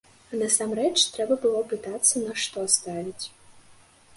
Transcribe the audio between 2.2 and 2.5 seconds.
на